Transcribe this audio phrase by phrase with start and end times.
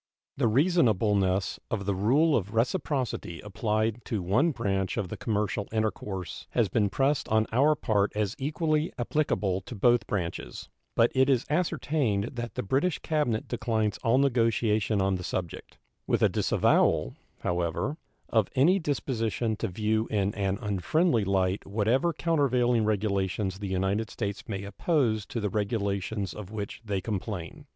[0.35, 6.47] The reasonableness of the rule of reciprocity applied to one branch of the commercial intercourse
[6.53, 11.45] has been pressed on our part as equally applicable to both branches; but it is
[11.51, 15.77] ascertained that the British cabinet declines all negotiation on the subject,
[16.07, 17.97] with a disavowal, however,
[18.27, 24.49] of any disposition to view in an unfriendly light whatever countervailing regulations the United States
[24.49, 27.67] may oppose to the regulations of which they complain.